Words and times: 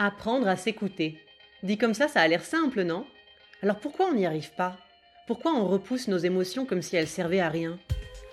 Apprendre 0.00 0.46
à 0.46 0.56
s'écouter. 0.56 1.18
Dit 1.64 1.76
comme 1.76 1.92
ça, 1.92 2.06
ça 2.06 2.20
a 2.20 2.28
l'air 2.28 2.44
simple, 2.44 2.84
non? 2.84 3.04
Alors 3.64 3.80
pourquoi 3.80 4.06
on 4.06 4.14
n'y 4.14 4.26
arrive 4.26 4.52
pas? 4.52 4.76
Pourquoi 5.26 5.52
on 5.52 5.66
repousse 5.66 6.06
nos 6.06 6.18
émotions 6.18 6.64
comme 6.64 6.82
si 6.82 6.94
elles 6.94 7.08
servaient 7.08 7.40
à 7.40 7.48
rien? 7.48 7.80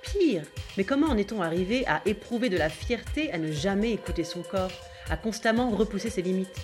Pire, 0.03 0.43
mais 0.77 0.83
comment 0.83 1.07
en 1.07 1.17
est-on 1.17 1.41
arrivé 1.41 1.83
à 1.87 2.03
éprouver 2.05 2.49
de 2.49 2.57
la 2.57 2.69
fierté 2.69 3.31
à 3.31 3.39
ne 3.39 3.51
jamais 3.51 3.93
écouter 3.93 4.23
son 4.23 4.43
corps, 4.43 4.71
à 5.09 5.17
constamment 5.17 5.71
repousser 5.71 6.11
ses 6.11 6.21
limites? 6.21 6.61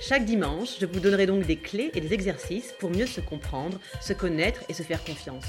Chaque 0.00 0.24
dimanche, 0.24 0.80
je 0.80 0.86
vous 0.86 0.98
donnerai 0.98 1.26
donc 1.26 1.46
des 1.46 1.58
clés 1.58 1.92
et 1.94 2.00
des 2.00 2.12
exercices 2.12 2.74
pour 2.80 2.90
mieux 2.90 3.06
se 3.06 3.20
comprendre, 3.20 3.78
se 4.00 4.12
connaître 4.12 4.64
et 4.68 4.74
se 4.74 4.82
faire 4.82 5.04
confiance. 5.04 5.46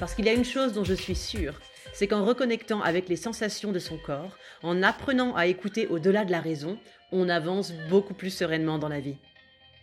Parce 0.00 0.16
qu'il 0.16 0.24
y 0.24 0.30
a 0.30 0.34
une 0.34 0.44
chose 0.44 0.72
dont 0.72 0.82
je 0.82 0.94
suis 0.94 1.14
sûre, 1.14 1.60
c'est 1.94 2.08
qu'en 2.08 2.24
reconnectant 2.24 2.82
avec 2.82 3.08
les 3.08 3.16
sensations 3.16 3.72
de 3.72 3.78
son 3.78 3.96
corps, 3.96 4.36
en 4.62 4.82
apprenant 4.82 5.34
à 5.34 5.46
écouter 5.46 5.86
au-delà 5.86 6.24
de 6.24 6.32
la 6.32 6.40
raison, 6.40 6.78
on 7.12 7.28
avance 7.28 7.72
beaucoup 7.88 8.14
plus 8.14 8.30
sereinement 8.30 8.78
dans 8.78 8.88
la 8.88 9.00
vie. 9.00 9.16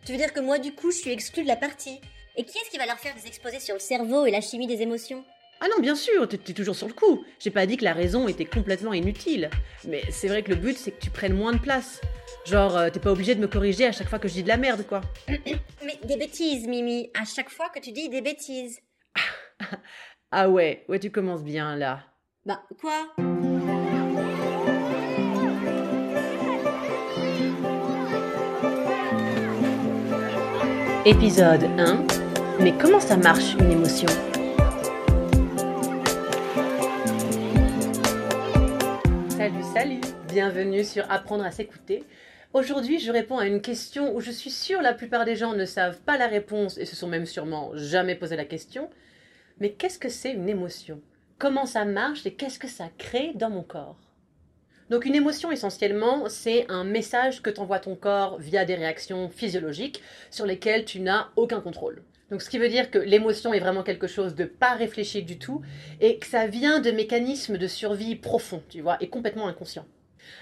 Tu 0.06 0.12
veux 0.12 0.18
dire 0.18 0.34
que 0.34 0.42
moi, 0.42 0.60
du 0.60 0.74
coup, 0.74 0.92
je 0.92 0.98
suis 0.98 1.12
exclue 1.12 1.44
de 1.44 1.48
la 1.48 1.55
partie 1.55 2.00
Et 2.38 2.44
qui 2.44 2.58
est-ce 2.58 2.70
qui 2.70 2.78
va 2.78 2.86
leur 2.86 3.00
faire 3.00 3.16
des 3.16 3.28
exposés 3.28 3.60
sur 3.60 3.76
le 3.76 3.80
cerveau 3.80 4.26
et 4.26 4.32
la 4.32 4.42
chimie 4.42 4.68
des 4.68 4.82
émotions? 4.82 5.24
Ah 5.64 5.68
non, 5.70 5.80
bien 5.80 5.96
sûr, 5.96 6.28
t'es 6.28 6.38
toujours 6.54 6.76
sur 6.76 6.88
le 6.88 6.94
coup. 6.94 7.24
J'ai 7.40 7.52
pas 7.52 7.68
dit 7.68 7.78
que 7.78 7.84
la 7.84 7.94
raison 7.94 8.28
était 8.28 8.46
complètement 8.46 8.94
inutile. 8.94 9.50
Mais 9.88 10.02
c'est 10.10 10.28
vrai 10.28 10.41
que 10.41 10.50
le 10.50 10.55
but, 10.55 10.76
c'est 10.76 10.91
que 10.91 11.00
tu 11.00 11.12
prennes 11.12 11.36
moins 11.36 11.54
de 11.54 11.60
place. 11.60 12.02
Genre, 12.46 12.76
euh, 12.76 12.90
t'es 12.90 13.00
pas 13.00 13.12
obligé 13.12 13.36
de 13.36 13.40
me 13.40 13.48
corriger 13.48 13.86
à 13.86 13.91
chaque 13.91 14.08
fois 14.10 14.18
que 14.18 14.28
je 14.28 14.34
dis 14.34 14.44
de 14.44 14.48
la 14.48 14.58
merde, 14.58 14.84
quoi. 14.88 15.02
Mais 15.28 16.00
des 16.04 16.18
bêtises, 16.18 16.68
Mimi, 16.68 17.12
à 17.14 17.26
chaque 17.26 17.50
fois 17.52 17.70
que 17.70 17.80
tu 17.80 17.91
dis 17.91 18.10
des 18.10 18.22
bêtises. 18.22 18.80
Ah 20.34 20.49
ouais, 20.49 20.85
ouais, 20.88 20.98
tu 20.98 21.12
commences 21.12 21.44
bien 21.44 21.76
là. 21.76 22.05
Bah, 22.45 22.62
quoi? 22.80 23.08
Épisode 31.05 31.65
1 31.77 32.07
Mais 32.62 32.73
comment 32.77 33.01
ça 33.01 33.18
marche 33.18 33.55
une 33.55 33.71
émotion? 33.71 34.07
Salut, 39.32 39.63
salut 39.73 40.01
Bienvenue 40.29 40.85
sur 40.85 41.12
Apprendre 41.12 41.43
à 41.43 41.51
s'écouter. 41.51 42.05
Aujourd'hui, 42.54 42.99
je 42.99 43.12
réponds 43.12 43.38
à 43.38 43.48
une 43.48 43.62
question 43.62 44.16
où 44.16 44.21
je 44.21 44.32
suis 44.32 44.49
sûre 44.49 44.82
la 44.82 44.93
plupart 44.93 45.26
des 45.26 45.35
gens 45.35 45.55
ne 45.55 45.66
savent 45.66 45.99
pas 45.99 46.18
la 46.18 46.27
réponse 46.27 46.77
et 46.77 46.85
se 46.85 46.95
sont 46.95 47.10
même 47.10 47.26
sûrement 47.26 47.71
jamais 47.73 48.16
posé 48.16 48.38
la 48.38 48.45
question. 48.45 48.90
Mais 49.62 49.73
qu'est-ce 49.73 49.99
que 49.99 50.09
c'est 50.09 50.34
une 50.34 50.49
émotion? 50.49 51.01
Comment 51.37 51.67
ça 51.67 51.85
marche 51.85 52.26
et 52.26 52.34
qu'est-ce 52.34 52.57
que 52.57 52.67
ça 52.67 52.90
crée 52.98 53.34
dans 53.35 53.51
mon 53.51 53.62
corps? 53.62 53.99
Donc 54.90 55.05
une 55.05 55.13
émotion 55.13 55.51
essentiellement, 55.51 56.27
c'est 56.29 56.65
un 56.67 56.84
message 56.84 57.43
que 57.43 57.51
t'envoie 57.51 57.77
ton 57.77 57.95
corps 57.95 58.39
via 58.39 58.65
des 58.65 58.73
réactions 58.73 59.29
physiologiques 59.29 60.01
sur 60.32 60.48
lesquelles 60.48 60.84
tu 60.84 60.99
n'as 60.99 61.27
aucun 61.35 61.62
contrôle. 61.62 62.01
Donc 62.32 62.41
ce 62.41 62.49
qui 62.49 62.57
veut 62.57 62.70
dire 62.70 62.89
que 62.89 62.98
l'émotion 62.98 63.54
est 63.54 63.59
vraiment 63.59 63.84
quelque 63.84 64.07
chose 64.07 64.34
de 64.34 64.45
pas 64.45 64.73
réfléchi 64.73 65.22
du 65.22 65.38
tout 65.38 65.62
et 66.00 66.17
que 66.17 66.25
ça 66.25 66.47
vient 66.47 66.79
de 66.79 66.89
mécanismes 66.89 67.59
de 67.59 67.67
survie 67.67 68.16
profonds, 68.16 68.63
tu 68.67 68.81
vois, 68.81 68.97
et 69.00 69.09
complètement 69.09 69.47
inconscients. 69.47 69.85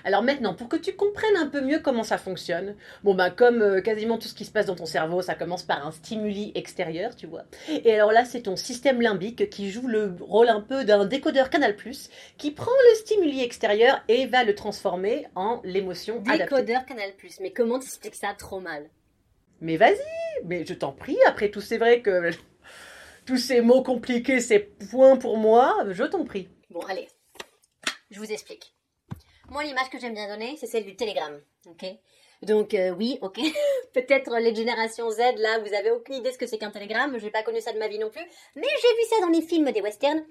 Alors 0.04 0.24
maintenant, 0.24 0.54
pour 0.54 0.70
que 0.70 0.76
tu 0.76 0.94
comprennes 0.94 1.36
un 1.38 1.48
peu 1.48 1.62
mieux 1.62 1.80
comment 1.80 2.04
ça 2.04 2.18
fonctionne, 2.18 2.76
bon 3.04 3.14
bah 3.14 3.30
comme 3.30 3.62
euh, 3.62 3.82
quasiment 3.82 4.18
tout 4.18 4.28
ce 4.28 4.34
qui 4.34 4.46
se 4.46 4.52
passe 4.52 4.66
dans 4.66 4.76
ton 4.76 4.86
cerveau, 4.86 5.22
ça 5.22 5.36
commence 5.36 5.64
par 5.64 5.86
un 5.86 5.92
stimuli 5.92 6.52
extérieur, 6.56 7.16
tu 7.16 7.28
vois. 7.28 7.44
Et 7.70 7.94
alors 7.94 8.12
là, 8.12 8.26
c'est 8.26 8.42
ton 8.42 8.56
système 8.56 9.02
limbique 9.02 9.50
qui 9.50 9.70
joue 9.72 9.88
le 9.88 10.16
rôle 10.20 10.50
un 10.50 10.62
peu 10.62 10.86
d'un 10.86 11.06
décodeur 11.06 11.50
Canal+, 11.50 11.76
qui 12.38 12.52
prend 12.52 12.72
le 12.92 12.96
stimuli 12.96 13.42
extérieur 13.42 14.02
et 14.08 14.26
va 14.26 14.44
le 14.44 14.56
transformer 14.56 15.28
en 15.36 15.62
l'émotion 15.64 16.22
adaptée. 16.22 16.44
Décodeur 16.44 16.86
Canal+, 16.86 17.12
mais 17.42 17.52
comment 17.52 17.80
t'expliques 17.80 18.16
ça 18.16 18.34
trop 18.38 18.60
mal? 18.60 18.90
Mais 19.62 19.78
vas-y, 19.78 20.46
mais 20.46 20.66
je 20.66 20.74
t'en 20.74 20.94
prie, 20.94 21.18
après 21.28 21.50
tout 21.50 21.62
c'est 21.62 21.78
vrai 21.78 22.02
que 22.02 22.30
tous 23.26 23.38
ces 23.38 23.62
mots 23.62 23.84
compliqués, 23.84 24.40
c'est 24.40 24.60
point 24.90 25.18
pour 25.18 25.38
moi, 25.38 25.76
je 25.90 26.04
t'en 26.04 26.24
prie. 26.24 26.48
Bon, 26.70 26.80
allez, 26.82 27.08
je 28.12 28.20
vous 28.20 28.32
explique. 28.32 28.74
Moi, 29.52 29.64
l'image 29.64 29.90
que 29.90 30.00
j'aime 30.00 30.14
bien 30.14 30.28
donner, 30.28 30.58
c'est 30.60 30.68
celle 30.68 30.86
du 30.86 30.96
télégramme. 30.96 31.42
Ok? 31.66 31.86
Donc, 32.42 32.74
euh, 32.74 32.92
oui, 32.92 33.18
ok. 33.22 33.40
Peut-être 33.94 34.38
les 34.38 34.56
générations 34.56 35.10
Z, 35.10 35.18
là, 35.38 35.60
vous 35.60 35.74
avez 35.74 35.92
aucune 35.92 36.16
idée 36.16 36.32
ce 36.32 36.38
que 36.38 36.46
c'est 36.46 36.58
qu'un 36.58 36.72
télégramme. 36.72 37.18
Je 37.18 37.26
n'ai 37.26 37.32
pas 37.32 37.44
connu 37.44 37.60
ça 37.60 37.74
de 37.74 37.80
ma 37.80 37.88
vie 37.88 38.00
non 38.00 38.10
plus. 38.10 38.24
Mais 38.56 38.68
j'ai 38.82 38.96
vu 38.96 39.10
ça 39.10 39.20
dans 39.22 39.28
les 39.28 39.42
films 39.42 39.72
des 39.72 39.82
westerns. 39.82 40.24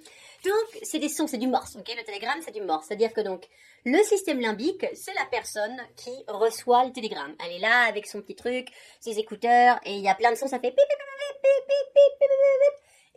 Donc, 0.44 0.82
c'est 0.82 1.00
des 1.00 1.08
sons, 1.08 1.26
c'est 1.26 1.38
du 1.38 1.48
morse. 1.48 1.76
Ok? 1.76 1.92
Le 1.94 2.04
télégramme, 2.04 2.40
c'est 2.42 2.54
du 2.54 2.62
morse. 2.62 2.86
C'est-à-dire 2.86 3.12
que 3.12 3.20
donc, 3.20 3.46
le 3.84 3.98
système 4.04 4.40
limbique, 4.40 4.86
c'est 4.94 5.14
la 5.14 5.26
personne 5.30 5.76
qui 5.96 6.12
reçoit 6.28 6.84
le 6.84 6.92
télégramme. 6.92 7.34
Elle 7.44 7.56
est 7.56 7.60
là 7.60 7.86
avec 7.88 8.06
son 8.06 8.22
petit 8.22 8.36
truc, 8.36 8.68
ses 9.00 9.18
écouteurs, 9.18 9.78
et 9.84 9.94
il 9.94 10.02
y 10.02 10.08
a 10.08 10.14
plein 10.14 10.30
de 10.30 10.36
sons, 10.36 10.48
ça 10.48 10.60
fait 10.60 10.74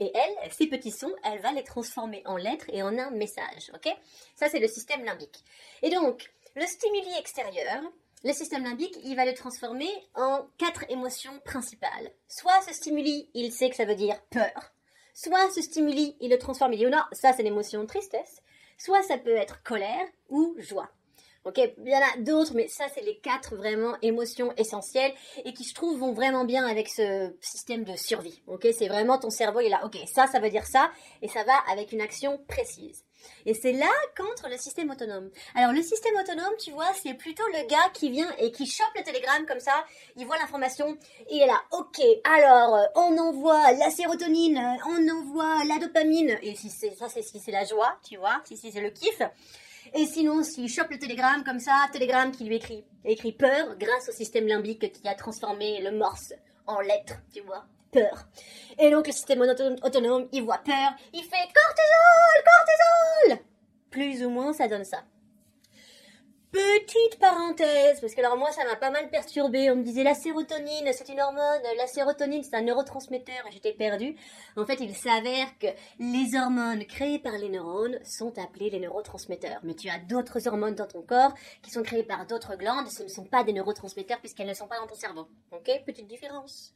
et 0.01 0.11
elle, 0.15 0.51
ces 0.51 0.65
petits 0.65 0.91
sons, 0.91 1.13
elle 1.23 1.39
va 1.41 1.51
les 1.51 1.63
transformer 1.63 2.23
en 2.25 2.35
lettres 2.35 2.65
et 2.73 2.81
en 2.81 2.97
un 2.97 3.11
message, 3.11 3.71
ok? 3.75 3.95
Ça, 4.35 4.49
c'est 4.49 4.59
le 4.59 4.67
système 4.67 5.05
limbique. 5.05 5.43
Et 5.83 5.91
donc, 5.91 6.33
le 6.55 6.65
stimuli 6.65 7.13
extérieur, 7.19 7.83
le 8.23 8.33
système 8.33 8.63
limbique, 8.63 8.97
il 9.03 9.15
va 9.15 9.25
le 9.25 9.35
transformer 9.35 9.89
en 10.15 10.47
quatre 10.57 10.85
émotions 10.89 11.39
principales. 11.45 12.11
Soit 12.27 12.61
ce 12.67 12.73
stimuli, 12.73 13.29
il 13.35 13.53
sait 13.53 13.69
que 13.69 13.75
ça 13.75 13.85
veut 13.85 13.95
dire 13.95 14.19
peur. 14.31 14.73
Soit 15.13 15.51
ce 15.51 15.61
stimuli, 15.61 16.17
il 16.19 16.31
le 16.31 16.39
transforme, 16.39 16.73
il 16.73 16.79
dit, 16.79 16.87
oh 16.87 16.89
non, 16.89 17.03
ça 17.11 17.33
c'est 17.33 17.43
l'émotion 17.43 17.85
tristesse. 17.85 18.41
Soit 18.79 19.03
ça 19.03 19.19
peut 19.19 19.35
être 19.35 19.61
colère 19.61 20.07
ou 20.29 20.55
joie. 20.57 20.89
Ok, 21.43 21.57
il 21.57 21.89
y 21.89 21.95
en 21.95 21.99
a 21.99 22.17
d'autres, 22.19 22.53
mais 22.53 22.67
ça, 22.67 22.85
c'est 22.93 23.01
les 23.01 23.17
quatre 23.17 23.55
vraiment 23.55 23.95
émotions 24.03 24.53
essentielles 24.57 25.11
et 25.43 25.53
qui, 25.53 25.63
je 25.63 25.73
trouve, 25.73 25.97
vont 25.97 26.13
vraiment 26.13 26.45
bien 26.45 26.67
avec 26.67 26.87
ce 26.87 27.35
système 27.41 27.83
de 27.83 27.95
survie. 27.95 28.43
Ok, 28.45 28.67
c'est 28.77 28.87
vraiment 28.87 29.17
ton 29.17 29.31
cerveau, 29.31 29.59
il 29.59 29.65
est 29.65 29.69
là, 29.69 29.81
ok, 29.83 29.97
ça, 30.05 30.27
ça 30.27 30.39
veut 30.39 30.51
dire 30.51 30.67
ça, 30.67 30.91
et 31.23 31.27
ça 31.27 31.43
va 31.43 31.55
avec 31.71 31.93
une 31.93 32.01
action 32.01 32.39
précise. 32.47 33.05
Et 33.47 33.55
c'est 33.55 33.71
là 33.71 33.89
qu'entre 34.15 34.49
le 34.49 34.57
système 34.57 34.91
autonome. 34.91 35.31
Alors, 35.55 35.73
le 35.73 35.81
système 35.81 36.15
autonome, 36.15 36.53
tu 36.59 36.71
vois, 36.71 36.91
c'est 37.01 37.15
plutôt 37.15 37.47
le 37.47 37.67
gars 37.67 37.89
qui 37.93 38.11
vient 38.11 38.31
et 38.37 38.51
qui 38.51 38.67
chope 38.67 38.93
le 38.95 39.03
télégramme 39.03 39.47
comme 39.47 39.59
ça, 39.59 39.83
il 40.17 40.27
voit 40.27 40.37
l'information, 40.37 40.95
il 41.31 41.41
est 41.41 41.47
là, 41.47 41.59
ok, 41.71 42.01
alors, 42.23 42.75
euh, 42.75 42.85
on 42.93 43.17
envoie 43.17 43.71
la 43.71 43.89
sérotonine, 43.89 44.57
euh, 44.57 44.89
on 44.89 45.09
envoie 45.09 45.63
la 45.65 45.79
dopamine, 45.79 46.37
et 46.43 46.53
si 46.53 46.69
c'est 46.69 46.93
ça, 46.93 47.09
c'est 47.09 47.23
si 47.23 47.39
c'est 47.39 47.51
la 47.51 47.65
joie, 47.65 47.97
tu 48.07 48.17
vois, 48.17 48.43
si 48.45 48.57
c'est 48.57 48.79
le 48.79 48.91
kiff. 48.91 49.23
Et 49.93 50.05
sinon, 50.05 50.43
s'il 50.43 50.69
chope 50.69 50.91
le 50.91 50.99
télégramme 50.99 51.43
comme 51.43 51.59
ça, 51.59 51.87
télégramme 51.91 52.31
qui 52.31 52.43
lui 52.43 52.55
écrit, 52.55 52.83
écrit 53.03 53.31
peur 53.31 53.75
grâce 53.77 54.09
au 54.09 54.11
système 54.11 54.47
limbique 54.47 54.91
qui 54.91 55.07
a 55.07 55.15
transformé 55.15 55.81
le 55.81 55.91
morse 55.91 56.33
en 56.67 56.79
lettres, 56.79 57.15
tu 57.33 57.41
vois, 57.41 57.65
peur. 57.91 58.25
Et 58.79 58.89
donc 58.89 59.07
le 59.07 59.13
système 59.13 59.41
autonome, 59.41 60.27
il 60.31 60.43
voit 60.43 60.59
peur, 60.59 60.91
il 61.13 61.23
fait 61.23 61.49
cortisol, 61.53 62.43
cortisol 62.45 63.45
Plus 63.89 64.23
ou 64.23 64.29
moins, 64.29 64.53
ça 64.53 64.67
donne 64.67 64.85
ça. 64.85 65.03
Petite 66.51 67.17
parenthèse, 67.17 68.01
parce 68.01 68.13
que 68.13 68.19
alors 68.19 68.35
moi 68.35 68.51
ça 68.51 68.65
m'a 68.65 68.75
pas 68.75 68.91
mal 68.91 69.09
perturbé. 69.09 69.71
On 69.71 69.77
me 69.77 69.83
disait 69.83 70.03
la 70.03 70.13
sérotonine, 70.13 70.91
c'est 70.91 71.07
une 71.07 71.21
hormone, 71.21 71.61
la 71.77 71.87
sérotonine 71.87 72.43
c'est 72.43 72.55
un 72.55 72.61
neurotransmetteur, 72.61 73.47
et 73.47 73.51
j'étais 73.53 73.71
perdue. 73.71 74.17
En 74.57 74.65
fait, 74.65 74.81
il 74.81 74.93
s'avère 74.93 75.57
que 75.59 75.67
les 75.99 76.35
hormones 76.35 76.85
créées 76.85 77.19
par 77.19 77.37
les 77.37 77.47
neurones 77.47 77.99
sont 78.03 78.37
appelées 78.37 78.69
les 78.69 78.79
neurotransmetteurs. 78.79 79.61
Mais 79.63 79.75
tu 79.75 79.89
as 79.89 79.99
d'autres 79.99 80.45
hormones 80.49 80.75
dans 80.75 80.87
ton 80.87 81.03
corps 81.03 81.33
qui 81.61 81.71
sont 81.71 81.83
créées 81.83 82.03
par 82.03 82.25
d'autres 82.25 82.57
glandes, 82.57 82.89
ce 82.89 83.03
ne 83.03 83.07
sont 83.07 83.25
pas 83.25 83.45
des 83.45 83.53
neurotransmetteurs 83.53 84.19
puisqu'elles 84.19 84.47
ne 84.47 84.53
sont 84.53 84.67
pas 84.67 84.79
dans 84.79 84.87
ton 84.87 84.95
cerveau. 84.95 85.27
Ok? 85.53 85.71
Petite 85.85 86.07
différence. 86.07 86.73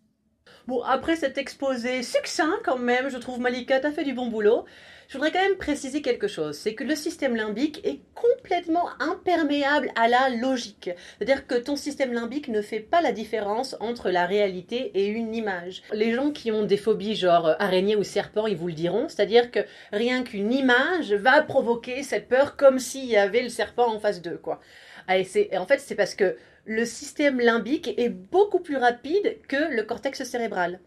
Bon, 0.67 0.81
après 0.81 1.16
cet 1.16 1.38
exposé 1.38 2.01
succinct 2.01 2.56
quand 2.63 2.79
même, 2.79 3.09
je 3.09 3.17
trouve 3.17 3.39
Malika, 3.39 3.79
t'as 3.79 3.91
fait 3.91 4.03
du 4.03 4.13
bon 4.13 4.29
boulot. 4.29 4.66
Je 5.07 5.13
voudrais 5.13 5.31
quand 5.31 5.43
même 5.43 5.58
préciser 5.58 6.02
quelque 6.02 6.28
chose, 6.28 6.58
c'est 6.58 6.73
que 6.73 6.84
le 6.84 6.96
système 6.96 7.35
limbique 7.35 7.85
est 7.85 7.99
complètement 8.16 8.90
imperméable 8.99 9.91
à 9.96 10.08
la 10.08 10.29
logique. 10.29 10.90
C'est-à-dire 11.20 11.46
que 11.46 11.53
ton 11.53 11.75
système 11.75 12.14
limbique 12.14 12.47
ne 12.47 12.64
fait 12.64 12.79
pas 12.79 13.03
la 13.03 13.11
différence 13.11 13.75
entre 13.79 14.09
la 14.09 14.25
réalité 14.25 14.90
et 14.96 15.05
une 15.05 15.35
image. 15.35 15.84
Les 15.93 16.14
gens 16.14 16.31
qui 16.31 16.52
ont 16.52 16.66
des 16.66 16.78
phobies 16.78 17.16
genre 17.16 17.55
araignée 17.59 17.96
ou 17.96 18.03
serpent, 18.03 18.47
ils 18.47 18.58
vous 18.58 18.66
le 18.66 18.73
diront, 18.73 19.08
c'est-à-dire 19.08 19.52
que 19.52 19.59
rien 19.91 20.23
qu'une 20.23 20.52
image 20.52 21.14
va 21.14 21.43
provoquer 21.43 22.02
cette 22.02 22.28
peur 22.28 22.55
comme 22.55 22.79
s'il 22.79 23.05
y 23.05 23.17
avait 23.17 23.43
le 23.43 23.49
serpent 23.49 23.93
en 23.93 23.99
face 23.99 24.23
d'eux, 24.23 24.40
quoi. 24.41 24.59
Et 25.08 25.55
en 25.59 25.67
fait, 25.67 25.78
c'est 25.78 25.93
parce 25.93 26.16
que 26.16 26.35
le 26.66 26.85
système 26.85 27.40
limbique 27.40 27.94
est 27.97 28.09
beaucoup 28.09 28.59
plus 28.59 28.78
rapide 28.78 29.38
que 29.47 29.76
le 29.76 29.84
cortex 29.84 30.23
cérébral. 30.23 30.79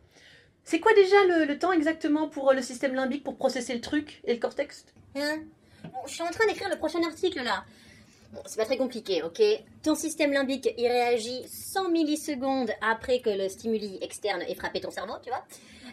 C'est 0.64 0.80
quoi 0.80 0.92
déjà 0.92 1.16
le, 1.46 1.58
temps 1.58 1.72
exactement 1.72 2.28
pour 2.28 2.50
euh, 2.50 2.54
le 2.54 2.62
système 2.62 2.94
limbique 2.94 3.24
pour 3.24 3.36
processer 3.36 3.74
le 3.74 3.80
truc 3.80 4.20
et 4.24 4.34
le 4.34 4.38
cortex? 4.38 4.84
Hein? 5.16 5.38
Je 6.06 6.12
suis 6.12 6.22
en 6.22 6.30
train 6.30 6.46
d'écrire 6.46 6.68
le 6.68 6.76
prochain 6.76 7.02
article 7.04 7.42
là. 7.42 7.64
Bon, 8.32 8.42
c'est 8.44 8.58
pas 8.58 8.66
très 8.66 8.76
compliqué, 8.76 9.22
ok? 9.22 9.40
Ton 9.82 9.94
système 9.94 10.32
limbique, 10.32 10.68
il 10.76 10.86
réagit 10.86 11.42
100 11.48 11.88
millisecondes 11.88 12.70
après 12.82 13.20
que 13.20 13.30
le 13.30 13.48
stimuli 13.48 13.98
externe 14.02 14.42
ait 14.42 14.54
frappé 14.54 14.82
ton 14.82 14.90
cerveau, 14.90 15.14
tu 15.22 15.30
vois? 15.30 15.42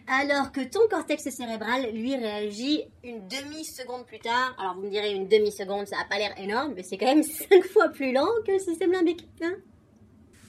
Alors 0.08 0.52
que 0.52 0.60
ton 0.62 0.86
cortex 0.90 1.24
cérébral, 1.30 1.92
lui, 1.94 2.14
réagit 2.18 2.84
une 3.04 3.26
demi-seconde 3.30 4.06
plus 4.06 4.20
tard. 4.20 4.54
Alors 4.60 4.76
vous 4.76 4.82
me 4.82 4.90
direz, 4.90 5.14
une 5.14 5.30
demi-seconde, 5.30 5.88
ça 5.88 5.96
a 6.02 6.06
pas 6.10 6.18
l'air 6.18 6.38
énorme, 6.38 6.74
mais 6.76 6.84
c'est 6.84 6.98
quand 6.98 7.06
même 7.06 7.24
5 7.50 7.64
fois 7.68 7.88
plus 7.88 8.12
lent 8.12 8.28
que 8.46 8.52
le 8.52 8.60
système 8.60 8.92
limbique, 8.92 9.26
hein? 9.42 9.56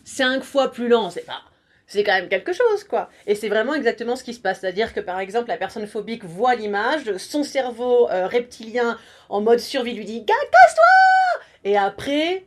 Cinq 0.06 0.42
fois 0.42 0.70
plus 0.70 0.88
lent, 0.88 1.10
c'est 1.10 1.26
pas 1.26 1.42
c'est 1.86 2.02
quand 2.02 2.14
même 2.14 2.28
quelque 2.28 2.52
chose, 2.52 2.84
quoi. 2.84 3.08
Et 3.26 3.34
c'est 3.34 3.48
vraiment 3.48 3.74
exactement 3.74 4.16
ce 4.16 4.24
qui 4.24 4.34
se 4.34 4.40
passe. 4.40 4.60
C'est-à-dire 4.60 4.92
que, 4.92 5.00
par 5.00 5.20
exemple, 5.20 5.48
la 5.48 5.56
personne 5.56 5.86
phobique 5.86 6.24
voit 6.24 6.54
l'image, 6.54 7.16
son 7.16 7.44
cerveau 7.44 8.10
euh, 8.10 8.26
reptilien 8.26 8.98
en 9.28 9.40
mode 9.40 9.60
survie 9.60 9.94
lui 9.94 10.04
dit 10.04 10.24
Casse-toi 10.24 11.42
Et 11.64 11.76
après, 11.76 12.46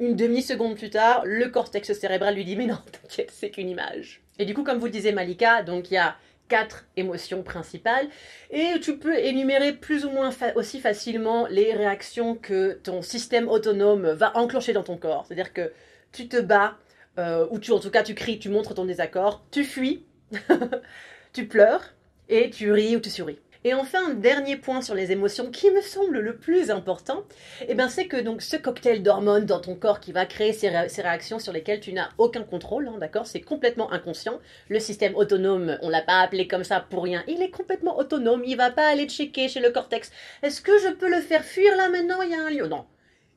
une 0.00 0.16
demi-seconde 0.16 0.76
plus 0.76 0.90
tard, 0.90 1.22
le 1.24 1.48
cortex 1.48 1.92
cérébral 1.92 2.34
lui 2.34 2.44
dit 2.44 2.56
Mais 2.56 2.66
non, 2.66 2.78
t'inquiète, 3.02 3.30
c'est 3.32 3.50
qu'une 3.50 3.68
image. 3.68 4.22
Et 4.38 4.44
du 4.44 4.54
coup, 4.54 4.64
comme 4.64 4.78
vous 4.78 4.86
le 4.86 5.12
Malika, 5.12 5.62
donc 5.62 5.90
il 5.90 5.94
y 5.94 5.98
a 5.98 6.16
quatre 6.48 6.84
émotions 6.96 7.42
principales 7.42 8.06
et 8.50 8.78
tu 8.80 8.98
peux 8.98 9.16
énumérer 9.16 9.72
plus 9.72 10.04
ou 10.04 10.10
moins 10.10 10.28
aussi 10.56 10.78
facilement 10.78 11.46
les 11.46 11.72
réactions 11.72 12.34
que 12.34 12.74
ton 12.82 13.00
système 13.00 13.48
autonome 13.48 14.10
va 14.10 14.36
enclencher 14.36 14.74
dans 14.74 14.82
ton 14.82 14.98
corps. 14.98 15.24
C'est-à-dire 15.26 15.54
que 15.54 15.72
tu 16.14 16.28
te 16.28 16.40
bats, 16.40 16.78
euh, 17.18 17.46
ou 17.50 17.58
tu, 17.58 17.72
en 17.72 17.80
tout 17.80 17.90
cas 17.90 18.02
tu 18.02 18.14
cries, 18.14 18.38
tu 18.38 18.48
montres 18.48 18.74
ton 18.74 18.84
désaccord, 18.84 19.44
tu 19.50 19.64
fuis, 19.64 20.04
tu 21.32 21.46
pleures 21.46 21.92
et 22.28 22.50
tu 22.50 22.72
ris 22.72 22.96
ou 22.96 23.00
tu 23.00 23.10
souris. 23.10 23.38
Et 23.66 23.72
enfin, 23.72 24.12
dernier 24.12 24.58
point 24.58 24.82
sur 24.82 24.94
les 24.94 25.10
émotions 25.10 25.50
qui 25.50 25.70
me 25.70 25.80
semble 25.80 26.18
le 26.18 26.36
plus 26.36 26.70
important, 26.70 27.24
eh 27.66 27.74
ben, 27.74 27.88
c'est 27.88 28.06
que 28.06 28.18
donc 28.18 28.42
ce 28.42 28.58
cocktail 28.58 29.02
d'hormones 29.02 29.46
dans 29.46 29.58
ton 29.58 29.74
corps 29.74 30.00
qui 30.00 30.12
va 30.12 30.26
créer 30.26 30.52
ces, 30.52 30.68
réactions 30.68 31.38
sur 31.38 31.50
lesquelles 31.50 31.80
tu 31.80 31.94
n'as 31.94 32.10
aucun 32.18 32.42
contrôle, 32.42 32.88
hein, 32.88 32.98
d'accord 33.00 33.26
C'est 33.26 33.40
complètement 33.40 33.90
inconscient. 33.90 34.38
Le 34.68 34.80
système 34.80 35.14
autonome, 35.14 35.78
on 35.80 35.88
l'a 35.88 36.02
pas 36.02 36.20
appelé 36.20 36.46
comme 36.46 36.62
ça 36.62 36.80
pour 36.80 37.04
rien. 37.04 37.24
Il 37.26 37.40
est 37.40 37.48
complètement 37.48 37.96
autonome. 37.96 38.44
Il 38.44 38.56
va 38.58 38.70
pas 38.70 38.86
aller 38.86 39.08
checker 39.08 39.48
chez 39.48 39.60
le 39.60 39.70
cortex. 39.70 40.12
Est-ce 40.42 40.60
que 40.60 40.78
je 40.80 40.92
peux 40.92 41.08
le 41.08 41.22
faire 41.22 41.42
fuir 41.42 41.74
là 41.74 41.88
maintenant? 41.88 42.20
Il 42.20 42.32
y 42.32 42.34
a 42.34 42.44
un 42.44 42.50
lieu? 42.50 42.66
Non. 42.66 42.84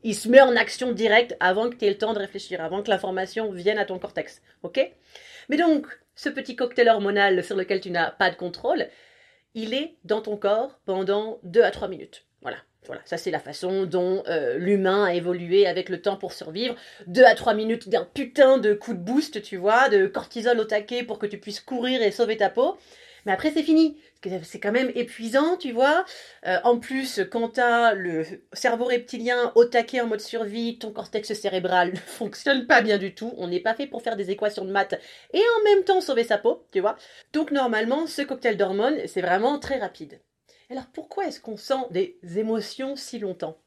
Il 0.04 0.16
se 0.16 0.30
met 0.30 0.42
en 0.42 0.56
action 0.56 0.92
directe 0.92 1.36
avant 1.40 1.70
que 1.70 1.76
tu 1.76 1.86
aies 1.86 1.90
le 1.90 1.98
temps 1.98 2.14
de 2.14 2.20
réfléchir, 2.20 2.62
avant 2.62 2.82
que 2.84 2.90
l'information 2.90 3.52
vienne 3.52 3.78
à 3.78 3.86
ton 3.86 4.00
cortex. 4.00 4.42
Ok? 4.64 4.80
Mais 5.50 5.58
donc, 5.58 5.88
ce 6.16 6.30
petit 6.30 6.56
cocktail 6.56 6.90
hormonal 6.90 7.44
sur 7.44 7.56
lequel 7.56 7.82
tu 7.82 7.92
n'as 7.92 8.12
pas 8.12 8.30
de 8.30 8.36
contrôle, 8.36 8.88
il 9.54 9.74
est 9.74 9.96
dans 10.04 10.22
ton 10.22 10.38
corps 10.38 10.80
pendant 10.86 11.40
2 11.44 11.62
à 11.62 11.72
3 11.72 11.88
minutes. 11.88 12.26
Voilà. 12.42 12.58
Voilà, 12.86 13.02
ça 13.04 13.18
c'est 13.18 13.32
la 13.32 13.40
façon 13.40 13.86
dont 13.86 14.24
euh, 14.30 14.58
l'humain 14.58 15.04
a 15.04 15.14
évolué 15.14 15.68
avec 15.68 15.90
le 15.90 16.02
temps 16.02 16.16
pour 16.16 16.32
survivre. 16.32 16.76
2 17.08 17.24
à 17.26 17.36
3 17.36 17.54
minutes 17.54 17.90
d'un 17.90 18.06
putain 18.06 18.58
de 18.58 18.74
coup 18.74 18.94
de 18.94 19.00
boost, 19.00 19.42
tu 19.42 19.58
vois, 19.58 19.90
de 19.90 20.08
cortisol 20.08 20.58
au 20.58 20.64
taquet 20.64 21.04
pour 21.04 21.20
que 21.20 21.26
tu 21.26 21.38
puisses 21.38 21.60
courir 21.60 22.02
et 22.02 22.12
sauver 22.12 22.38
ta 22.38 22.50
peau. 22.50 22.78
Mais 23.26 23.34
après, 23.34 23.52
c'est 23.52 23.64
fini. 23.64 23.98
C'est 24.44 24.60
quand 24.60 24.72
même 24.72 24.92
épuisant, 24.96 25.58
tu 25.58 25.72
vois. 25.72 26.06
Euh, 26.46 26.58
en 26.64 26.80
plus, 26.80 27.22
quand 27.32 27.50
tu 27.54 27.60
as 27.60 27.94
le 27.94 28.24
cerveau 28.54 28.86
reptilien 28.86 29.52
au 29.56 29.66
taquet 29.66 30.02
en 30.02 30.08
mode 30.08 30.22
survie, 30.22 30.80
ton 30.80 30.92
cortex 30.92 31.34
cérébral 31.34 31.92
ne 31.94 31.98
fonctionne 31.98 32.68
pas 32.68 32.82
bien 32.82 32.98
du 32.98 33.14
tout. 33.14 33.34
On 33.38 33.48
n'est 33.48 33.60
pas 33.60 33.74
fait 33.74 33.88
pour 33.88 34.02
faire 34.02 34.16
des 34.16 34.32
équations 34.32 34.66
de 34.66 34.72
maths 34.72 35.00
et 35.34 35.42
en 35.42 35.64
même 35.64 35.84
temps 35.84 36.02
sauver 36.02 36.24
sa 36.24 36.38
peau, 36.38 36.66
tu 36.72 36.80
vois. 36.80 36.98
Donc, 37.34 37.52
normalement, 37.52 38.08
ce 38.08 38.22
cocktail 38.22 38.58
d'hormones, 38.58 39.00
c'est 39.08 39.22
vraiment 39.22 39.60
très 39.60 39.80
rapide. 39.80 40.20
Alors, 40.70 40.88
pourquoi 40.94 41.28
est-ce 41.28 41.40
qu'on 41.40 41.58
sent 41.58 41.86
des 41.92 42.18
émotions 42.36 42.96
si 42.96 43.20
longtemps? 43.20 43.58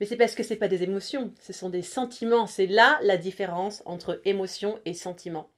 Mais 0.00 0.06
c'est 0.06 0.16
parce 0.16 0.34
que 0.34 0.42
ce 0.42 0.54
pas 0.54 0.68
des 0.68 0.82
émotions, 0.82 1.32
ce 1.40 1.52
sont 1.52 1.70
des 1.70 1.82
sentiments. 1.82 2.46
C'est 2.46 2.66
là 2.66 2.98
la 3.02 3.16
différence 3.16 3.82
entre 3.86 4.20
émotion 4.24 4.78
et 4.84 4.94
sentiment. 4.94 5.50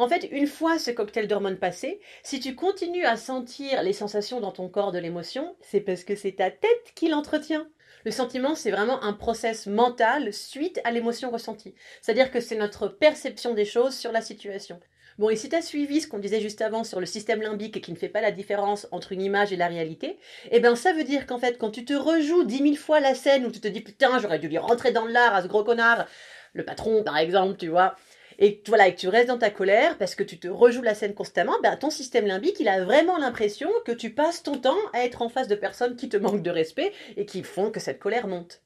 En 0.00 0.08
fait, 0.08 0.28
une 0.30 0.46
fois 0.46 0.78
ce 0.78 0.92
cocktail 0.92 1.26
d'hormones 1.26 1.58
passé, 1.58 2.00
si 2.22 2.38
tu 2.38 2.54
continues 2.54 3.04
à 3.04 3.16
sentir 3.16 3.82
les 3.82 3.92
sensations 3.92 4.40
dans 4.40 4.52
ton 4.52 4.68
corps 4.68 4.92
de 4.92 4.98
l'émotion, 5.00 5.56
c'est 5.60 5.80
parce 5.80 6.04
que 6.04 6.14
c'est 6.14 6.36
ta 6.36 6.52
tête 6.52 6.92
qui 6.94 7.08
l'entretient. 7.08 7.66
Le 8.04 8.12
sentiment, 8.12 8.54
c'est 8.54 8.70
vraiment 8.70 9.02
un 9.02 9.12
process 9.12 9.66
mental 9.66 10.32
suite 10.32 10.80
à 10.84 10.92
l'émotion 10.92 11.32
ressentie. 11.32 11.74
C'est-à-dire 12.00 12.30
que 12.30 12.38
c'est 12.38 12.54
notre 12.54 12.86
perception 12.86 13.54
des 13.54 13.64
choses 13.64 13.96
sur 13.96 14.12
la 14.12 14.20
situation. 14.20 14.78
Bon, 15.18 15.30
et 15.30 15.36
si 15.36 15.48
tu 15.48 15.56
as 15.56 15.62
suivi 15.62 16.00
ce 16.00 16.06
qu'on 16.06 16.20
disait 16.20 16.40
juste 16.40 16.62
avant 16.62 16.84
sur 16.84 17.00
le 17.00 17.06
système 17.06 17.42
limbique 17.42 17.80
qui 17.80 17.90
ne 17.90 17.96
fait 17.96 18.08
pas 18.08 18.20
la 18.20 18.30
différence 18.30 18.86
entre 18.92 19.10
une 19.10 19.20
image 19.20 19.52
et 19.52 19.56
la 19.56 19.66
réalité, 19.66 20.16
eh 20.52 20.60
bien 20.60 20.76
ça 20.76 20.92
veut 20.92 21.02
dire 21.02 21.26
qu'en 21.26 21.40
fait, 21.40 21.58
quand 21.58 21.72
tu 21.72 21.84
te 21.84 21.92
rejoues 21.92 22.44
dix 22.44 22.62
mille 22.62 22.78
fois 22.78 23.00
la 23.00 23.16
scène 23.16 23.44
où 23.44 23.50
tu 23.50 23.60
te 23.60 23.66
dis 23.66 23.80
putain, 23.80 24.20
j'aurais 24.20 24.38
dû 24.38 24.46
lui 24.46 24.58
rentrer 24.58 24.92
dans 24.92 25.06
l'art 25.06 25.34
à 25.34 25.42
ce 25.42 25.48
gros 25.48 25.64
connard, 25.64 26.06
le 26.52 26.64
patron 26.64 27.02
par 27.02 27.18
exemple, 27.18 27.56
tu 27.56 27.66
vois, 27.66 27.96
et 28.38 28.62
voilà, 28.68 28.88
et 28.88 28.94
que 28.94 29.00
tu 29.00 29.08
restes 29.08 29.28
dans 29.28 29.38
ta 29.38 29.50
colère 29.50 29.98
parce 29.98 30.14
que 30.14 30.22
tu 30.22 30.38
te 30.38 30.48
rejoues 30.48 30.82
la 30.82 30.94
scène 30.94 31.14
constamment, 31.14 31.58
ben, 31.62 31.76
ton 31.76 31.90
système 31.90 32.26
limbique, 32.26 32.60
il 32.60 32.68
a 32.68 32.84
vraiment 32.84 33.18
l'impression 33.18 33.70
que 33.84 33.92
tu 33.92 34.10
passes 34.10 34.42
ton 34.42 34.58
temps 34.58 34.78
à 34.92 35.04
être 35.04 35.22
en 35.22 35.28
face 35.28 35.48
de 35.48 35.56
personnes 35.56 35.96
qui 35.96 36.08
te 36.08 36.16
manquent 36.16 36.42
de 36.42 36.50
respect 36.50 36.92
et 37.16 37.26
qui 37.26 37.42
font 37.42 37.70
que 37.70 37.80
cette 37.80 37.98
colère 37.98 38.28
monte. 38.28 38.62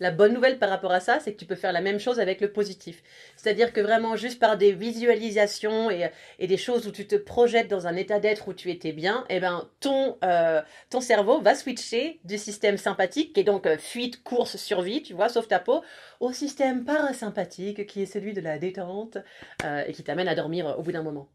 La 0.00 0.12
bonne 0.12 0.32
nouvelle 0.32 0.58
par 0.58 0.68
rapport 0.68 0.92
à 0.92 1.00
ça, 1.00 1.18
c'est 1.18 1.32
que 1.32 1.38
tu 1.38 1.44
peux 1.44 1.56
faire 1.56 1.72
la 1.72 1.80
même 1.80 1.98
chose 1.98 2.20
avec 2.20 2.40
le 2.40 2.52
positif. 2.52 3.02
C'est-à-dire 3.36 3.72
que 3.72 3.80
vraiment, 3.80 4.14
juste 4.14 4.38
par 4.38 4.56
des 4.56 4.72
visualisations 4.72 5.90
et, 5.90 6.10
des 6.46 6.56
choses 6.56 6.86
où 6.86 6.92
tu 6.92 7.06
te 7.06 7.16
projettes 7.16 7.68
dans 7.68 7.88
un 7.88 7.96
état 7.96 8.20
d'être 8.20 8.46
où 8.46 8.54
tu 8.54 8.70
étais 8.70 8.92
bien, 8.92 9.24
eh 9.28 9.40
ben, 9.40 9.68
ton, 9.80 10.16
euh, 10.22 10.62
ton 10.90 11.00
cerveau 11.00 11.40
va 11.40 11.56
switcher 11.56 12.20
du 12.24 12.38
système 12.38 12.76
sympathique, 12.76 13.32
qui 13.32 13.40
est 13.40 13.44
donc 13.44 13.66
euh, 13.66 13.76
fuite, 13.76 14.22
course, 14.22 14.56
survie, 14.56 15.02
tu 15.02 15.14
vois, 15.14 15.28
sauf 15.28 15.48
ta 15.48 15.58
peau, 15.58 15.82
au 16.20 16.32
système 16.32 16.84
parasympathique, 16.84 17.86
qui 17.86 18.02
est 18.02 18.06
celui 18.06 18.34
de 18.34 18.40
la 18.40 18.58
détente 18.58 19.18
euh, 19.64 19.82
et 19.86 19.92
qui 19.92 20.04
t'amène 20.04 20.28
à 20.28 20.36
dormir 20.36 20.76
au 20.78 20.82
bout 20.82 20.92
d'un 20.92 21.02
moment. 21.02 21.28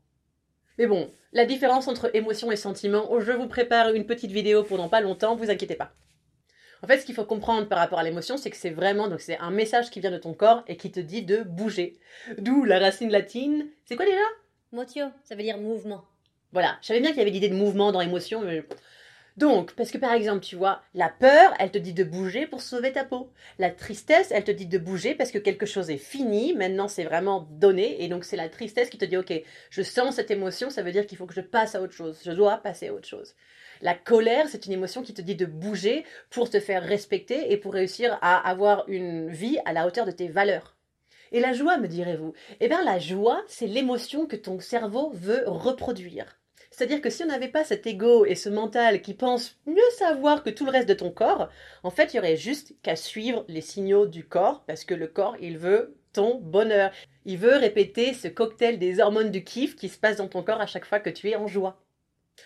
Mais 0.78 0.88
bon, 0.88 1.12
la 1.34 1.46
différence 1.46 1.88
entre 1.88 2.10
émotion 2.16 2.52
et 2.52 2.56
sentiment, 2.56 3.20
je 3.20 3.32
vous 3.32 3.48
prépare 3.48 3.94
une 3.94 4.06
petite 4.06 4.32
vidéo 4.32 4.64
pour 4.64 4.90
pas 4.90 5.02
longtemps, 5.02 5.36
vous 5.36 5.52
inquiétez 5.52 5.76
pas. 5.76 5.94
En 6.84 6.88
fait, 6.88 7.00
ce 7.00 7.06
qu'il 7.06 7.16
faut 7.16 7.24
comprendre 7.24 7.70
par 7.70 7.80
rapport 7.80 8.00
à 8.00 8.04
l'émotion, 8.04 8.36
c'est 8.36 8.50
que 8.50 8.58
c'est 8.58 8.70
vraiment, 8.70 9.08
donc 9.08 9.22
c'est 9.22 9.38
un 9.38 9.52
message 9.52 9.90
qui 9.90 10.02
vient 10.02 10.12
de 10.12 10.18
ton 10.18 10.34
corps 10.34 10.64
et 10.68 10.76
qui 10.76 10.92
te 10.92 11.00
dit 11.00 11.24
de 11.24 11.42
bouger. 11.42 11.98
D'où 12.38 12.66
la 12.66 12.78
racine 12.78 13.10
latine. 13.10 13.68
C'est 13.86 13.96
quoi 13.96 14.06
déjà? 14.06 14.18
Motio, 14.74 15.06
ça 15.24 15.36
veut 15.36 15.44
dire 15.44 15.58
mouvement. 15.58 16.04
Voilà, 16.52 16.78
je 16.82 16.88
savais 16.88 17.00
bien 17.00 17.12
qu'il 17.12 17.20
y 17.20 17.22
avait 17.22 17.32
l'idée 17.32 17.48
de 17.48 17.56
mouvement 17.56 17.94
dans 17.94 18.02
l'émotion, 18.02 18.42
mais... 18.42 18.66
Donc, 19.36 19.74
parce 19.74 19.90
que 19.90 19.98
par 19.98 20.14
exemple, 20.14 20.42
tu 20.42 20.56
vois, 20.56 20.84
la 20.94 21.10
peur, 21.10 21.54
elle 21.58 21.72
te 21.72 21.80
dit 21.80 21.94
de 21.94 22.04
bouger 22.04 22.46
pour 22.46 22.62
sauver 22.62 22.92
ta 22.92 23.04
peau. 23.04 23.32
La 23.58 23.72
tristesse, 23.72 24.30
elle 24.32 24.44
te 24.44 24.52
dit 24.52 24.68
de 24.68 24.78
bouger 24.78 25.16
parce 25.16 25.32
que 25.32 25.40
quelque 25.40 25.66
chose 25.66 25.90
est 25.90 25.98
fini, 25.98 26.54
maintenant 26.54 26.88
c'est 26.88 27.04
vraiment 27.04 27.48
donné, 27.50 28.04
et 28.04 28.08
donc 28.10 28.26
c'est 28.26 28.38
la 28.38 28.50
tristesse 28.50 28.92
qui 28.92 29.00
te 29.00 29.06
dit, 29.06 29.18
ok, 29.18 29.34
je 29.72 29.82
sens 29.82 30.16
cette 30.16 30.30
émotion, 30.30 30.70
ça 30.70 30.84
veut 30.84 30.92
dire 30.92 31.08
qu'il 31.08 31.18
faut 31.18 31.26
que 31.26 31.34
je 31.34 31.42
passe 31.42 31.74
à 31.74 31.82
autre 31.82 31.94
chose, 31.94 32.22
je 32.24 32.32
dois 32.32 32.58
passer 32.58 32.90
à 32.90 32.94
autre 32.94 33.08
chose. 33.08 33.34
La 33.82 33.96
colère, 33.96 34.48
c'est 34.50 34.68
une 34.68 34.74
émotion 34.74 35.02
qui 35.02 35.16
te 35.16 35.22
dit 35.22 35.36
de 35.36 35.48
bouger 35.48 36.06
pour 36.30 36.50
te 36.50 36.60
faire 36.60 36.84
respecter 36.84 37.52
et 37.52 37.58
pour 37.58 37.74
réussir 37.74 38.20
à 38.22 38.38
avoir 38.48 38.88
une 38.88 39.30
vie 39.30 39.58
à 39.66 39.74
la 39.74 39.88
hauteur 39.88 40.06
de 40.06 40.12
tes 40.12 40.28
valeurs. 40.28 40.76
Et 41.32 41.40
la 41.40 41.54
joie, 41.54 41.78
me 41.78 41.88
direz-vous? 41.88 42.34
Eh 42.60 42.68
bien, 42.68 42.84
la 42.84 43.00
joie, 43.00 43.44
c'est 43.48 43.66
l'émotion 43.66 44.28
que 44.28 44.36
ton 44.36 44.60
cerveau 44.60 45.10
veut 45.16 45.44
reproduire. 45.48 46.38
C'est-à-dire 46.74 47.02
que 47.02 47.12
si 47.12 47.24
on 47.24 47.28
n'avait 47.28 47.50
pas 47.50 47.64
cet 47.64 47.86
ego 47.86 48.26
et 48.26 48.34
ce 48.34 48.50
mental 48.50 49.04
qui 49.04 49.14
pense 49.14 49.60
mieux 49.68 49.78
savoir 50.00 50.42
que 50.42 50.50
tout 50.50 50.66
le 50.66 50.72
reste 50.72 50.90
de 50.90 50.96
ton 50.96 51.12
corps, 51.12 51.50
en 51.84 51.92
fait, 51.92 52.14
il 52.14 52.18
y 52.18 52.20
aurait 52.20 52.36
juste 52.36 52.74
qu'à 52.82 52.96
suivre 52.96 53.46
les 53.48 53.62
signaux 53.62 54.08
du 54.08 54.26
corps, 54.26 54.64
parce 54.66 54.84
que 54.84 54.96
le 54.96 55.06
corps, 55.06 55.38
il 55.40 55.60
veut 55.60 55.96
ton 56.14 56.40
bonheur. 56.40 56.92
Il 57.26 57.38
veut 57.38 57.58
répéter 57.58 58.16
ce 58.16 58.28
cocktail 58.28 58.80
des 58.80 59.00
hormones 59.00 59.30
du 59.30 59.44
kiff 59.44 59.76
qui 59.76 59.88
se 59.88 60.00
passe 60.00 60.18
dans 60.18 60.28
ton 60.28 60.42
corps 60.42 60.62
à 60.62 60.66
chaque 60.66 60.86
fois 60.86 61.00
que 61.00 61.12
tu 61.12 61.30
es 61.30 61.36
en 61.36 61.46
joie. 61.46 61.80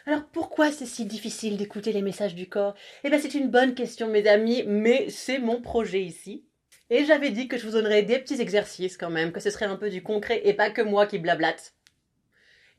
Alors 0.06 0.26
pourquoi 0.34 0.74
c'est 0.74 0.86
si 0.86 1.06
difficile 1.06 1.56
d'écouter 1.56 1.94
les 1.94 2.02
messages 2.02 2.36
du 2.36 2.50
corps? 2.50 2.76
Eh 3.06 3.10
bien 3.10 3.20
c'est 3.20 3.34
une 3.34 3.50
bonne 3.50 3.76
question 3.76 4.08
mes 4.08 4.28
amis, 4.28 4.66
mais 4.68 5.10
c'est 5.10 5.40
mon 5.40 5.62
projet 5.62 6.04
ici. 6.04 6.44
Et 6.90 7.06
j'avais 7.06 7.30
dit 7.32 7.48
que 7.48 7.58
je 7.58 7.66
vous 7.66 7.72
donnerais 7.72 8.04
des 8.04 8.20
petits 8.20 8.42
exercices 8.42 8.98
quand 8.98 9.10
même, 9.10 9.32
que 9.32 9.40
ce 9.40 9.50
serait 9.50 9.66
un 9.66 9.78
peu 9.78 9.90
du 9.90 10.04
concret 10.04 10.42
et 10.44 10.54
pas 10.54 10.70
que 10.70 10.82
moi 10.82 11.06
qui 11.08 11.18
blablate. 11.18 11.77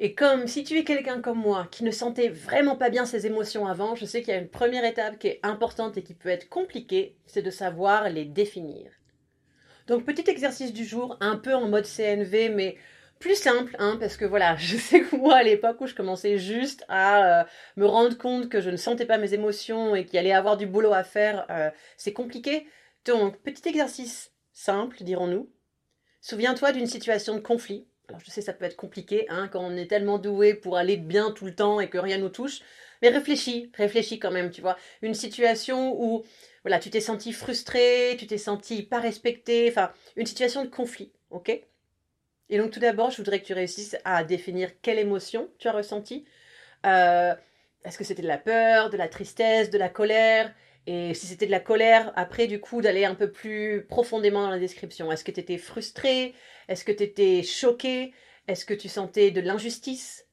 Et 0.00 0.14
comme 0.14 0.46
si 0.46 0.62
tu 0.62 0.78
es 0.78 0.84
quelqu'un 0.84 1.20
comme 1.20 1.38
moi 1.38 1.66
qui 1.70 1.82
ne 1.82 1.90
sentait 1.90 2.28
vraiment 2.28 2.76
pas 2.76 2.88
bien 2.88 3.04
ses 3.04 3.26
émotions 3.26 3.66
avant, 3.66 3.96
je 3.96 4.04
sais 4.04 4.20
qu'il 4.22 4.32
y 4.32 4.36
a 4.36 4.40
une 4.40 4.48
première 4.48 4.84
étape 4.84 5.18
qui 5.18 5.26
est 5.26 5.40
importante 5.42 5.96
et 5.96 6.02
qui 6.02 6.14
peut 6.14 6.28
être 6.28 6.48
compliquée, 6.48 7.16
c'est 7.26 7.42
de 7.42 7.50
savoir 7.50 8.08
les 8.08 8.24
définir. 8.24 8.92
Donc 9.88 10.04
petit 10.04 10.30
exercice 10.30 10.72
du 10.72 10.84
jour, 10.84 11.16
un 11.20 11.36
peu 11.36 11.54
en 11.54 11.66
mode 11.68 11.86
CNV, 11.86 12.50
mais 12.50 12.76
plus 13.18 13.34
simple, 13.34 13.74
hein, 13.80 13.96
parce 13.98 14.16
que 14.16 14.24
voilà, 14.24 14.56
je 14.58 14.76
sais 14.76 15.00
que 15.00 15.16
moi, 15.16 15.36
à 15.36 15.42
l'époque 15.42 15.80
où 15.80 15.86
je 15.86 15.94
commençais 15.94 16.38
juste 16.38 16.84
à 16.88 17.40
euh, 17.40 17.44
me 17.76 17.86
rendre 17.86 18.16
compte 18.16 18.48
que 18.48 18.60
je 18.60 18.70
ne 18.70 18.76
sentais 18.76 19.06
pas 19.06 19.18
mes 19.18 19.34
émotions 19.34 19.96
et 19.96 20.04
qu'il 20.04 20.18
allait 20.18 20.32
avoir 20.32 20.56
du 20.56 20.66
boulot 20.66 20.92
à 20.92 21.02
faire, 21.02 21.46
euh, 21.50 21.70
c'est 21.96 22.12
compliqué. 22.12 22.66
Donc, 23.04 23.38
petit 23.38 23.68
exercice 23.68 24.32
simple, 24.52 25.02
dirons-nous. 25.02 25.50
Souviens-toi 26.20 26.72
d'une 26.72 26.86
situation 26.86 27.34
de 27.34 27.40
conflit. 27.40 27.86
Alors, 28.08 28.20
je 28.24 28.30
sais, 28.30 28.40
ça 28.40 28.54
peut 28.54 28.64
être 28.64 28.76
compliqué, 28.76 29.26
hein, 29.28 29.48
quand 29.48 29.60
on 29.60 29.76
est 29.76 29.86
tellement 29.86 30.18
doué 30.18 30.54
pour 30.54 30.76
aller 30.76 30.96
bien 30.96 31.30
tout 31.30 31.44
le 31.44 31.54
temps 31.54 31.78
et 31.80 31.90
que 31.90 31.98
rien 31.98 32.18
nous 32.18 32.30
touche. 32.30 32.60
Mais 33.02 33.10
réfléchis, 33.10 33.70
réfléchis 33.76 34.18
quand 34.18 34.30
même, 34.30 34.50
tu 34.50 34.60
vois. 34.62 34.76
Une 35.02 35.14
situation 35.14 35.94
où, 36.00 36.24
voilà, 36.64 36.78
tu 36.78 36.90
t'es 36.90 37.00
senti 37.00 37.32
frustré, 37.32 38.16
tu 38.18 38.26
t'es 38.26 38.38
senti 38.38 38.82
pas 38.82 38.98
respecté, 39.00 39.68
enfin, 39.70 39.92
une 40.16 40.26
situation 40.26 40.64
de 40.64 40.70
conflit, 40.70 41.12
ok? 41.30 41.50
Et 42.50 42.58
donc 42.58 42.70
tout 42.72 42.80
d'abord, 42.80 43.10
je 43.10 43.18
voudrais 43.18 43.40
que 43.40 43.46
tu 43.46 43.52
réussisses 43.54 43.96
à 44.04 44.24
définir 44.24 44.70
quelle 44.82 44.98
émotion 44.98 45.50
tu 45.58 45.68
as 45.68 45.72
ressenti. 45.72 46.24
Euh, 46.86 47.34
est-ce 47.84 47.98
que 47.98 48.04
c'était 48.04 48.22
de 48.22 48.28
la 48.28 48.38
peur, 48.38 48.90
de 48.90 48.96
la 48.96 49.08
tristesse, 49.08 49.70
de 49.70 49.78
la 49.78 49.88
colère? 49.90 50.54
Et 50.90 51.12
si 51.12 51.26
c'était 51.26 51.44
de 51.44 51.50
la 51.50 51.60
colère, 51.60 52.14
après, 52.16 52.46
du 52.46 52.60
coup, 52.60 52.80
d'aller 52.80 53.04
un 53.04 53.14
peu 53.14 53.30
plus 53.30 53.84
profondément 53.84 54.40
dans 54.40 54.48
la 54.48 54.58
description. 54.58 55.12
Est-ce 55.12 55.22
que 55.22 55.30
tu 55.30 55.40
étais 55.40 55.58
frustré? 55.58 56.32
Est-ce 56.66 56.82
que 56.82 56.92
tu 56.92 57.02
étais 57.02 57.42
choqué? 57.42 58.14
Est-ce 58.46 58.64
que 58.64 58.72
tu 58.72 58.88
sentais 58.88 59.30
de 59.30 59.42
l'injustice? 59.42 60.26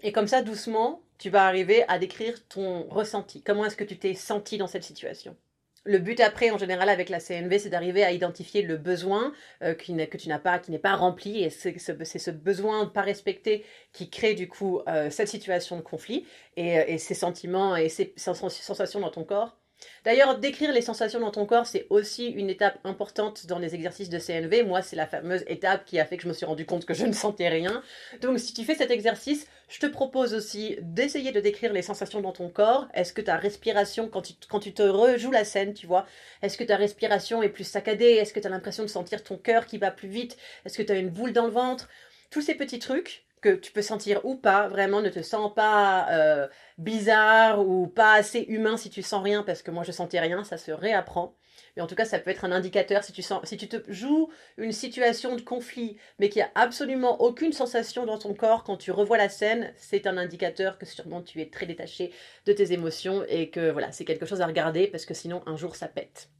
Et 0.00 0.10
comme 0.10 0.26
ça, 0.26 0.40
doucement, 0.40 1.02
tu 1.18 1.28
vas 1.28 1.46
arriver 1.46 1.84
à 1.86 1.98
décrire 1.98 2.48
ton 2.48 2.84
ressenti. 2.88 3.42
Comment 3.42 3.66
est-ce 3.66 3.76
que 3.76 3.84
tu 3.84 3.98
t'es 3.98 4.14
senti 4.14 4.56
dans 4.56 4.68
cette 4.68 4.84
situation? 4.84 5.36
Le 5.84 5.98
but 5.98 6.18
après, 6.20 6.50
en 6.50 6.56
général, 6.56 6.88
avec 6.88 7.10
la 7.10 7.20
CNV, 7.20 7.58
c'est 7.58 7.68
d'arriver 7.68 8.04
à 8.04 8.12
identifier 8.12 8.62
le 8.62 8.78
besoin 8.78 9.34
euh, 9.62 9.74
que 9.74 10.16
tu 10.16 10.28
n'as 10.30 10.38
pas, 10.38 10.58
qui 10.60 10.70
n'est 10.70 10.78
pas 10.78 10.96
rempli, 10.96 11.44
et 11.44 11.50
c'est 11.50 11.78
ce, 11.78 12.30
besoin 12.30 12.86
pas 12.86 13.02
respecté 13.02 13.66
qui 13.92 14.08
crée 14.08 14.32
du 14.32 14.48
coup 14.48 14.80
euh, 14.88 15.10
cette 15.10 15.28
situation 15.28 15.76
de 15.76 15.82
conflit. 15.82 16.26
Et, 16.56 16.78
euh, 16.78 16.84
et 16.86 16.96
ces 16.96 17.12
sentiments 17.12 17.76
et 17.76 17.90
ces 17.90 18.14
sensations 18.16 19.00
dans 19.00 19.10
ton 19.10 19.24
corps 19.24 19.58
D'ailleurs, 20.04 20.38
décrire 20.38 20.72
les 20.72 20.82
sensations 20.82 21.20
dans 21.20 21.30
ton 21.30 21.46
corps, 21.46 21.66
c'est 21.66 21.86
aussi 21.90 22.26
une 22.26 22.50
étape 22.50 22.78
importante 22.84 23.46
dans 23.46 23.58
les 23.58 23.74
exercices 23.74 24.10
de 24.10 24.18
CNV. 24.18 24.62
Moi, 24.62 24.82
c'est 24.82 24.96
la 24.96 25.06
fameuse 25.06 25.44
étape 25.46 25.84
qui 25.84 25.98
a 25.98 26.04
fait 26.04 26.16
que 26.16 26.22
je 26.22 26.28
me 26.28 26.32
suis 26.32 26.46
rendu 26.46 26.66
compte 26.66 26.84
que 26.84 26.94
je 26.94 27.06
ne 27.06 27.12
sentais 27.12 27.48
rien. 27.48 27.82
Donc, 28.20 28.38
si 28.38 28.52
tu 28.52 28.64
fais 28.64 28.74
cet 28.74 28.90
exercice, 28.90 29.46
je 29.68 29.80
te 29.80 29.86
propose 29.86 30.34
aussi 30.34 30.76
d'essayer 30.82 31.32
de 31.32 31.40
décrire 31.40 31.72
les 31.72 31.82
sensations 31.82 32.20
dans 32.20 32.32
ton 32.32 32.50
corps. 32.50 32.86
Est-ce 32.94 33.12
que 33.12 33.22
ta 33.22 33.36
respiration, 33.36 34.08
quand 34.08 34.22
tu, 34.22 34.34
quand 34.48 34.60
tu 34.60 34.74
te 34.74 34.82
rejoues 34.82 35.30
la 35.30 35.44
scène, 35.44 35.74
tu 35.74 35.86
vois, 35.86 36.06
est-ce 36.42 36.58
que 36.58 36.64
ta 36.64 36.76
respiration 36.76 37.42
est 37.42 37.48
plus 37.48 37.64
saccadée? 37.64 38.04
Est-ce 38.04 38.32
que 38.32 38.40
tu 38.40 38.46
as 38.46 38.50
l'impression 38.50 38.82
de 38.82 38.88
sentir 38.88 39.24
ton 39.24 39.36
cœur 39.38 39.66
qui 39.66 39.78
va 39.78 39.90
plus 39.90 40.08
vite? 40.08 40.36
Est-ce 40.64 40.76
que 40.76 40.82
tu 40.82 40.92
as 40.92 40.96
une 40.96 41.10
boule 41.10 41.32
dans 41.32 41.46
le 41.46 41.52
ventre? 41.52 41.88
Tous 42.30 42.42
ces 42.42 42.54
petits 42.54 42.78
trucs 42.78 43.23
que 43.44 43.54
tu 43.54 43.72
peux 43.72 43.82
sentir 43.82 44.24
ou 44.24 44.36
pas, 44.36 44.68
vraiment 44.68 45.02
ne 45.02 45.10
te 45.10 45.20
sens 45.20 45.52
pas 45.54 46.08
euh, 46.10 46.48
bizarre 46.78 47.60
ou 47.60 47.86
pas 47.86 48.14
assez 48.14 48.40
humain 48.40 48.78
si 48.78 48.88
tu 48.88 49.02
sens 49.02 49.22
rien, 49.22 49.42
parce 49.42 49.60
que 49.62 49.70
moi 49.70 49.84
je 49.84 49.92
sentais 49.92 50.18
rien, 50.18 50.44
ça 50.44 50.56
se 50.56 50.72
réapprend. 50.72 51.36
Mais 51.76 51.82
en 51.82 51.86
tout 51.86 51.94
cas, 51.94 52.06
ça 52.06 52.18
peut 52.18 52.30
être 52.30 52.46
un 52.46 52.52
indicateur 52.52 53.04
si 53.04 53.12
tu 53.12 53.20
sens, 53.20 53.44
si 53.44 53.58
tu 53.58 53.68
te 53.68 53.76
joues 53.92 54.30
une 54.56 54.72
situation 54.72 55.36
de 55.36 55.42
conflit, 55.42 55.98
mais 56.18 56.30
qu'il 56.30 56.40
n'y 56.40 56.48
a 56.48 56.52
absolument 56.54 57.20
aucune 57.20 57.52
sensation 57.52 58.06
dans 58.06 58.18
ton 58.18 58.32
corps 58.32 58.64
quand 58.64 58.78
tu 58.78 58.90
revois 58.92 59.18
la 59.18 59.28
scène, 59.28 59.74
c'est 59.76 60.06
un 60.06 60.16
indicateur 60.16 60.78
que 60.78 60.86
sûrement 60.86 61.20
tu 61.20 61.42
es 61.42 61.50
très 61.50 61.66
détaché 61.66 62.12
de 62.46 62.52
tes 62.54 62.72
émotions 62.72 63.24
et 63.28 63.50
que 63.50 63.70
voilà, 63.70 63.92
c'est 63.92 64.06
quelque 64.06 64.24
chose 64.24 64.40
à 64.40 64.46
regarder 64.46 64.86
parce 64.86 65.04
que 65.04 65.12
sinon 65.12 65.42
un 65.44 65.58
jour 65.58 65.76
ça 65.76 65.88
pète. 65.88 66.30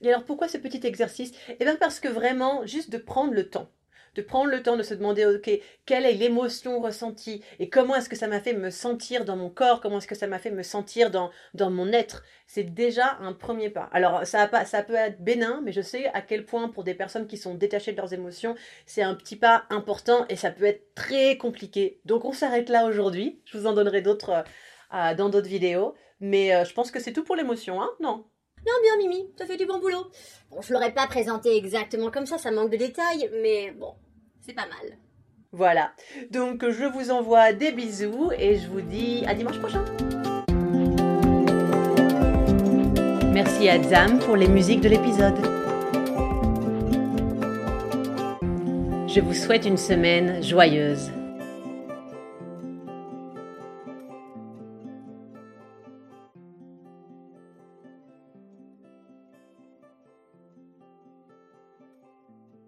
Et 0.00 0.08
alors 0.10 0.24
pourquoi 0.24 0.46
ce 0.46 0.58
petit 0.58 0.86
exercice? 0.86 1.32
Eh 1.48 1.64
bien 1.64 1.74
parce 1.74 1.98
que 1.98 2.08
vraiment, 2.08 2.64
juste 2.66 2.90
de 2.90 2.98
prendre 2.98 3.32
le 3.32 3.48
temps 3.50 3.68
de 4.16 4.22
prendre 4.22 4.50
le 4.50 4.62
temps 4.62 4.76
de 4.76 4.82
se 4.82 4.94
demander, 4.94 5.26
ok, 5.26 5.50
quelle 5.84 6.06
est 6.06 6.14
l'émotion 6.14 6.80
ressentie 6.80 7.42
et 7.58 7.68
comment 7.68 7.94
est-ce 7.94 8.08
que 8.08 8.16
ça 8.16 8.26
m'a 8.26 8.40
fait 8.40 8.54
me 8.54 8.70
sentir 8.70 9.24
dans 9.24 9.36
mon 9.36 9.50
corps, 9.50 9.80
comment 9.80 9.98
est-ce 9.98 10.06
que 10.06 10.14
ça 10.14 10.26
m'a 10.26 10.38
fait 10.38 10.50
me 10.50 10.62
sentir 10.62 11.10
dans, 11.10 11.30
mon 11.70 11.92
être. 11.92 12.24
C'est 12.46 12.74
déjà 12.74 13.18
un 13.20 13.32
premier 13.32 13.70
pas. 13.70 13.88
Alors, 13.92 14.26
ça, 14.26 14.48
peut 14.48 14.94
être 14.94 15.20
bénin, 15.20 15.60
mais 15.62 15.72
je 15.72 15.80
sais 15.80 16.06
à 16.14 16.22
quel 16.22 16.44
point 16.44 16.68
pour 16.68 16.84
des 16.84 16.94
personnes 16.94 17.26
qui 17.26 17.36
sont 17.36 17.54
détachées 17.54 17.92
de 17.92 17.96
leurs 17.98 18.12
émotions, 18.12 18.54
c'est 18.86 19.02
un 19.02 19.14
petit 19.14 19.36
pas 19.36 19.64
important 19.70 20.26
et 20.28 20.36
ça 20.36 20.50
peut 20.50 20.64
être 20.64 20.94
très 20.94 21.36
compliqué. 21.36 22.00
Donc, 22.04 22.24
on 22.24 22.32
s'arrête 22.32 22.68
là 22.68 22.86
aujourd'hui. 22.86 23.40
Je 23.44 23.58
vous 23.58 23.66
en 23.66 23.72
donnerai 23.72 24.00
d'autres 24.00 24.44
euh, 24.94 25.14
dans 25.14 25.28
d'autres 25.28 25.48
vidéos. 25.48 25.94
Mais 26.20 26.54
euh, 26.54 26.64
je 26.64 26.72
pense 26.72 26.90
que 26.90 27.00
c'est 27.00 27.12
tout 27.12 27.24
pour 27.24 27.36
l'émotion, 27.36 27.82
hein 27.82 27.90
Non? 28.00 28.24
Bien, 28.64 28.74
bien, 28.82 28.96
Mimi, 28.98 29.30
ça 29.38 29.46
fait 29.46 29.56
du 29.56 29.66
bon 29.66 29.78
boulot. 29.78 30.06
Bon, 30.50 30.60
je 30.60 30.72
l'aurais 30.72 30.92
pas 30.92 31.06
présenté 31.06 31.56
exactement 31.56 32.10
comme 32.10 32.26
ça, 32.26 32.38
ça 32.38 32.50
manque 32.50 32.70
de 32.70 32.76
détails, 32.76 33.30
mais 33.42 33.70
bon, 33.70 33.94
c'est 34.46 34.54
pas 34.54 34.66
mal. 34.66 34.96
Voilà. 35.50 35.90
Donc 36.30 36.68
je 36.70 36.84
vous 36.84 37.10
envoie 37.10 37.52
des 37.52 37.72
bisous 37.72 38.30
et 38.38 38.56
je 38.56 38.68
vous 38.68 38.80
dis 38.80 39.24
à 39.26 39.34
dimanche 39.34 39.58
prochain. 39.58 39.84
Merci 43.32 43.68
à 43.68 43.82
Zam 43.82 44.20
pour 44.20 44.36
les 44.36 44.46
musiques 44.46 44.80
de 44.80 44.88
l'épisode. 44.88 45.34
Je 49.08 49.20
vous 49.20 49.34
souhaite 49.34 49.66
une 49.66 49.78
semaine 49.78 50.42
joyeuse. 50.42 51.10